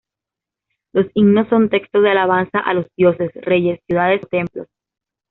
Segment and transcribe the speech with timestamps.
[0.93, 4.67] Los himnos son textos de alabanza a los dioses, reyes, ciudades o templos.